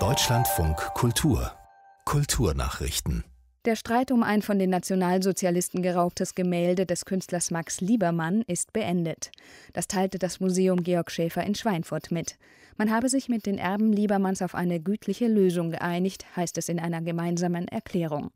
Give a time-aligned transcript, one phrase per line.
[0.00, 1.52] Deutschlandfunk Kultur
[2.04, 3.22] Kulturnachrichten
[3.64, 9.30] der Streit um ein von den Nationalsozialisten geraubtes Gemälde des Künstlers Max Liebermann ist beendet.
[9.72, 12.36] Das teilte das Museum Georg Schäfer in Schweinfurt mit.
[12.76, 16.78] Man habe sich mit den Erben Liebermanns auf eine gütliche Lösung geeinigt, heißt es in
[16.78, 18.32] einer gemeinsamen Erklärung.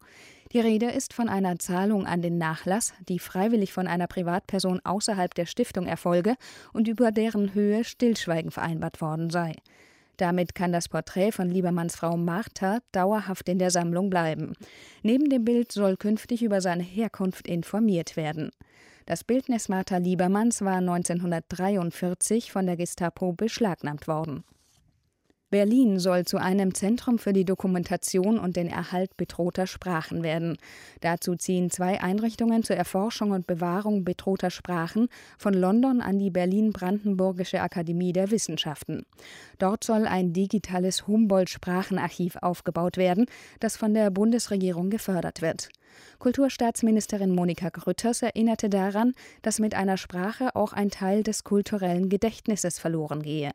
[0.52, 5.34] Die Rede ist von einer Zahlung an den Nachlass, die freiwillig von einer Privatperson außerhalb
[5.34, 6.36] der Stiftung erfolge
[6.72, 9.56] und über deren Höhe Stillschweigen vereinbart worden sei.
[10.16, 14.54] Damit kann das Porträt von Liebermanns Frau Martha dauerhaft in der Sammlung bleiben.
[15.02, 18.50] Neben dem Bild soll künftig über seine Herkunft informiert werden.
[19.06, 24.44] Das Bildnis Martha Liebermanns war 1943 von der Gestapo beschlagnahmt worden.
[25.50, 30.58] Berlin soll zu einem Zentrum für die Dokumentation und den Erhalt bedrohter Sprachen werden.
[31.00, 37.62] Dazu ziehen zwei Einrichtungen zur Erforschung und Bewahrung bedrohter Sprachen von London an die Berlin-Brandenburgische
[37.62, 39.06] Akademie der Wissenschaften.
[39.58, 43.24] Dort soll ein digitales Humboldt-Sprachenarchiv aufgebaut werden,
[43.58, 45.70] das von der Bundesregierung gefördert wird.
[46.18, 52.78] Kulturstaatsministerin Monika Grütters erinnerte daran, dass mit einer Sprache auch ein Teil des kulturellen Gedächtnisses
[52.78, 53.52] verloren gehe.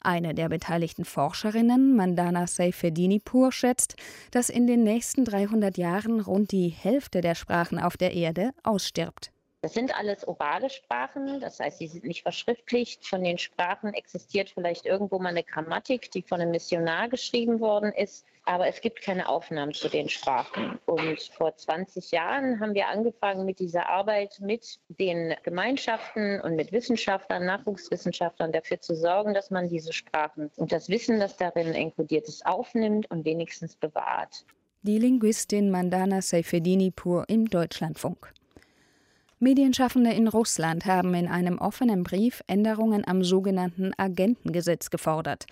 [0.00, 3.96] Eine der beteiligten Forscherinnen, Mandana Seifedinipur, schätzt,
[4.30, 9.32] dass in den nächsten 300 Jahren rund die Hälfte der Sprachen auf der Erde ausstirbt.
[9.62, 13.06] Das sind alles orale Sprachen, das heißt, sie sind nicht verschriftlicht.
[13.06, 17.92] Von den Sprachen existiert vielleicht irgendwo mal eine Grammatik, die von einem Missionar geschrieben worden
[17.92, 20.78] ist, aber es gibt keine Aufnahmen zu den Sprachen.
[20.86, 26.70] Und vor 20 Jahren haben wir angefangen mit dieser Arbeit mit den Gemeinschaften und mit
[26.70, 32.28] Wissenschaftlern, Nachwuchswissenschaftlern dafür zu sorgen, dass man diese Sprachen und das Wissen, das darin inkludiert
[32.28, 34.44] ist, aufnimmt und wenigstens bewahrt.
[34.82, 38.32] Die Linguistin Mandana Seifedini pur im Deutschlandfunk.
[39.38, 45.44] Medienschaffende in Russland haben in einem offenen Brief Änderungen am sogenannten Agentengesetz gefordert.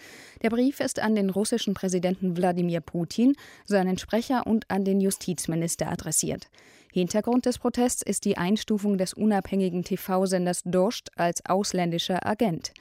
[0.43, 3.35] Der Brief ist an den russischen Präsidenten Wladimir Putin,
[3.67, 6.49] seinen Sprecher und an den Justizminister adressiert.
[6.95, 12.73] Hintergrund des Protests ist die Einstufung des unabhängigen TV-Senders Dost als ausländischer Agent.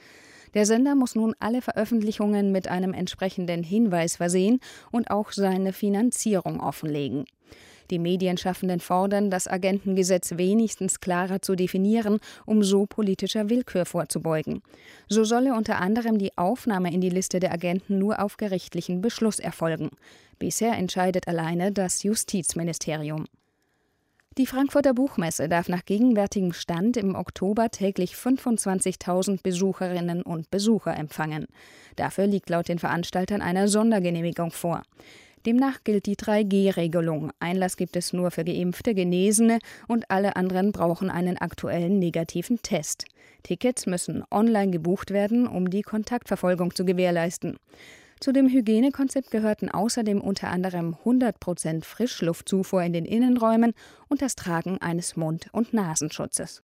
[0.54, 4.58] Der Sender muss nun alle Veröffentlichungen mit einem entsprechenden Hinweis versehen
[4.90, 7.26] und auch seine Finanzierung offenlegen.
[7.90, 14.62] Die Medienschaffenden fordern, das Agentengesetz wenigstens klarer zu definieren, um so politischer Willkür vorzubeugen.
[15.08, 19.38] So solle unter anderem die Aufnahme in die Liste der Agenten nur auf gerichtlichen Beschluss
[19.38, 19.90] erfolgen.
[20.38, 23.26] Bisher entscheidet alleine das Justizministerium.
[24.36, 31.46] Die Frankfurter Buchmesse darf nach gegenwärtigem Stand im Oktober täglich 25.000 Besucherinnen und Besucher empfangen.
[31.94, 34.82] Dafür liegt laut den Veranstaltern eine Sondergenehmigung vor.
[35.46, 37.30] Demnach gilt die 3G-Regelung.
[37.38, 43.04] Einlass gibt es nur für Geimpfte, Genesene und alle anderen brauchen einen aktuellen negativen Test.
[43.42, 47.58] Tickets müssen online gebucht werden, um die Kontaktverfolgung zu gewährleisten.
[48.20, 53.74] Zu dem Hygienekonzept gehörten außerdem unter anderem 100% Frischluftzufuhr in den Innenräumen
[54.08, 56.63] und das Tragen eines Mund- und Nasenschutzes.